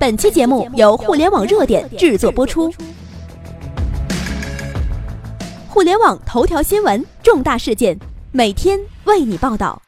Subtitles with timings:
[0.00, 2.72] 本期节目由互联网热点制作播出。
[5.68, 7.98] 互联网头条新闻，重大事件，
[8.32, 9.82] 每天为你报道。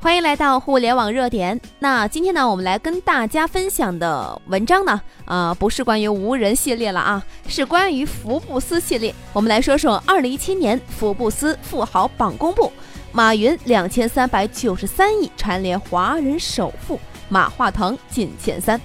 [0.00, 1.60] 欢迎来到互联网热点。
[1.80, 9.12] 那今天呢，我们来跟大家分享的文章呢，呃，不是关于无人系列了啊，是关于福布斯系列。
[9.32, 12.72] 我们来说说二零一七年福布斯富豪榜公布，
[13.10, 17.00] 马云两千三百九十三亿蝉联华人首富。
[17.28, 18.80] 马化腾进前三。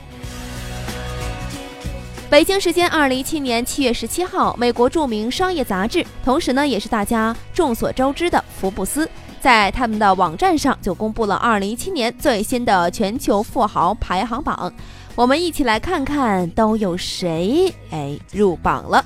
[2.30, 9.08] 北京时间二零一七年七月十七号，美国著名商业杂志，同时呢也是大家众所周知的福布斯，
[9.40, 14.74] 在他们的网站上就公布了二零一七年最新的全球富豪排行榜。
[15.14, 19.06] 我们一起来看看都有谁哎入榜了。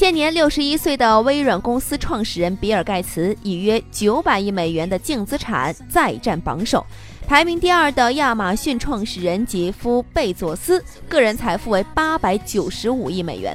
[0.00, 6.82] 现年六十一岁的微软公司创始人比尔·盖茨以约九百亿美元的净资产再占榜首，
[7.26, 13.54] 排名第二的亚马逊创始人杰夫·贝佐斯个人财富为八百九十五亿美元。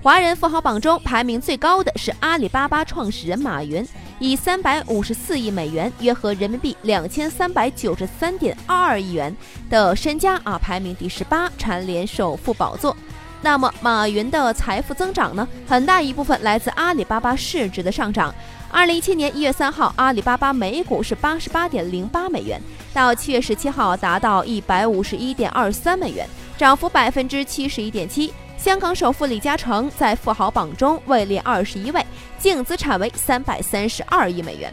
[0.00, 3.84] 华人富豪榜中排名最高的是阿里巴巴创始人马云，
[4.20, 9.36] 以三百五十四亿美元（约合人民币两千三百九十三点二二亿元）
[9.68, 12.96] 的身家啊，排名第十八，蝉联首富宝座。
[13.40, 15.46] 那么，马云的财富增长呢？
[15.66, 18.34] 很大一部分来自阿里巴巴市值的上涨。
[18.70, 22.60] 二零一七年一月三号，阿里巴巴每股是八十八点零八美元，
[22.92, 26.26] 到七月十七号达到一百五十一点二三美元，
[26.58, 28.32] 涨幅百分之七十一点七。
[28.56, 32.04] 香港首富李嘉诚在富豪榜中位列二十一位，
[32.40, 34.72] 净资产为三百三十二亿美元。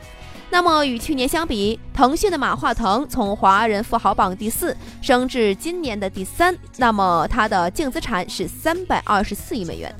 [0.55, 9.93] 那么与去年相比，腾讯的马化腾从华人富豪榜第四升至今年的第三，那么他的净资产是三百二十四亿美元。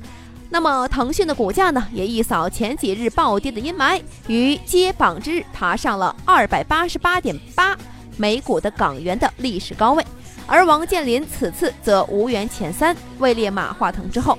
[0.49, 7.77] 那么腾讯的股价呢，也一扫前几日暴跌的阴霾，于接榜之日爬上了二百八十八点八
[8.15, 10.05] 每股的港元的历史高位。
[10.47, 14.37] 而王健林此次则无缘前三，位列马化腾之后。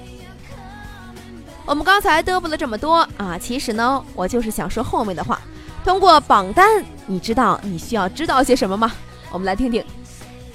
[1.66, 5.38] 我们刚才嘚啵了这么多啊，其实呢，我就是想说后面的话。
[5.86, 8.92] 通过榜单，你知道你需要知道些什么吗？
[9.30, 9.84] 我们来听听。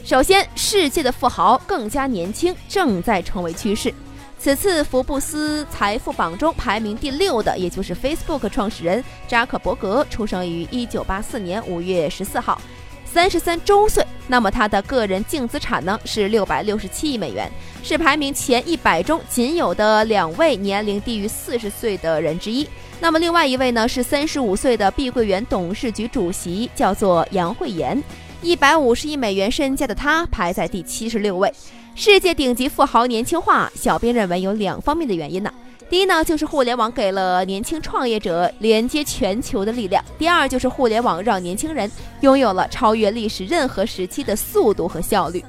[0.03, 3.93] 首先，世界的富豪更加年轻，正在成为趋势。
[4.37, 12.61] 此次福布斯财富榜中排名第六的，也就是 Facebook 创始人扎克伯格，出生于一九八四年五月十四号，
[13.05, 14.05] 三十三周岁。
[14.27, 17.49] 那么他的个人净资产呢是六百六十七亿美元，
[17.81, 22.67] 是排名前一百中仅有的两位年龄低于四十岁的人之一。
[23.01, 28.01] 那么另外一位呢是三十五岁的碧桂园董事局主席，叫做杨惠妍，
[28.43, 31.51] 一百五十亿美元身家的他排在第七十六位。
[31.95, 35.51] 世界顶级富豪年轻化，小编认为有两方面的原因呢。
[35.89, 45.43] 第一呢，就是互联网给了年轻创业者连接全球的力量；第二就是互联网让年轻人拥有了超越历史任何时期的速度和效率。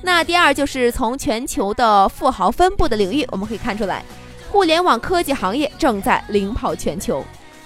[0.00, 4.02] 那第二就是从全球的富豪分布的领域，我们可以看出来。
[4.54, 7.24] 互联网科技行业正在领跑全球。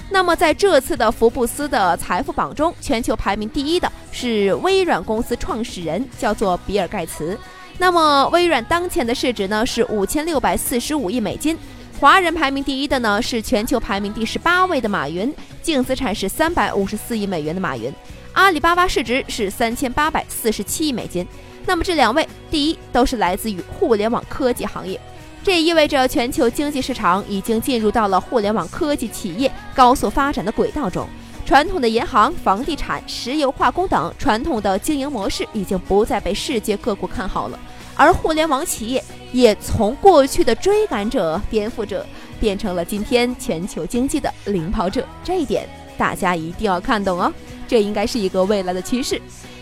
[0.08, 7.38] 那么，在这次的福布斯的财富榜中，全球排名第一的是微软公司创始人，叫做比尔·盖茨。
[7.76, 11.58] 那么，微软当前的市值呢是五千六百四十五亿美金。
[12.00, 17.92] 华人排名第一的呢是全球排名第十八位的马云，净资产是三百五十四亿美元的马云。
[18.32, 21.28] 阿里巴巴市值是三千八百四十七亿美金。
[21.66, 24.98] 那么，这两位第一都是来自于互联网科技行业。
[25.42, 31.08] 这也意味着全球经济市场已经进入到了互联网科技企业高速发展的轨道中。
[31.46, 37.58] 传统的银行、房地产、石油化工等传统的经营模式已经不再被世界各国看好了，
[37.94, 42.04] 而互联网企业也从过去的追赶者、颠覆者，
[42.38, 45.06] 变成了今天全球经济的领跑者。
[45.24, 45.66] 这一点
[45.96, 47.32] 大家一定要看懂哦，
[47.66, 49.18] 这应该是一个未来的趋势。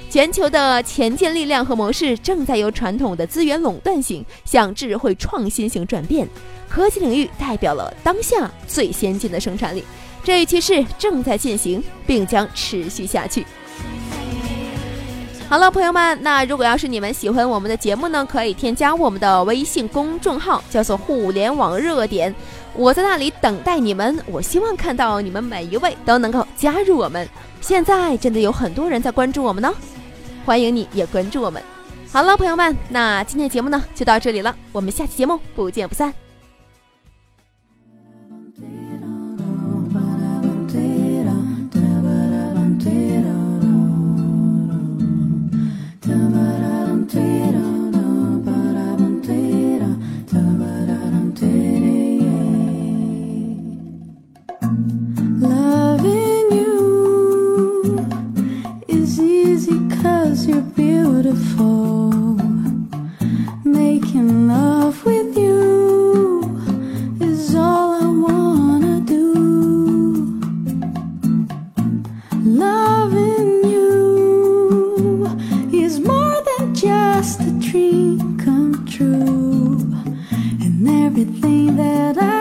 [0.09, 6.27] 全球的前进力量和模式正在由传统的资源垄断型向智慧创新型转变，
[6.69, 9.85] 科技领域代表了当下最先进的生产力，
[10.25, 13.45] 这一趋势正在进行，并将持续下去。
[15.49, 22.35] 好了，朋友们，那如果要是你们喜欢我们的节目呢，可以添加我们的微信公众号，叫做“互联网热点”，
[22.75, 24.19] 我在那里等待你们。
[24.27, 27.29] 我希望看到你们每一位都能够加入我们。
[27.61, 29.73] 现在真的有很多人在关注我们呢。
[30.47, 31.61] 欢迎你也关注我们。
[32.13, 36.26] 好了，朋友们，那今天的节目呢就到这里了，我们下期节目不见不散。
[63.65, 66.43] Making love with you
[67.21, 69.33] is all I wanna do.
[72.45, 75.27] Loving you
[75.73, 79.79] is more than just a dream come true.
[80.61, 82.36] And everything that I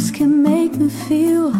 [0.00, 1.50] else can make me feel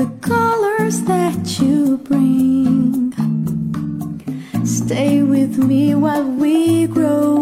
[0.00, 3.12] the colors that you bring.
[4.64, 7.37] Stay with me while we grow